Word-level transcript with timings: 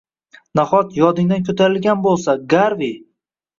Nahot, 0.59 0.95
yodingdan 1.01 1.45
ko`tarilgan 1.51 2.03
bo`lsa, 2.09 2.37
Garvi 2.57 2.93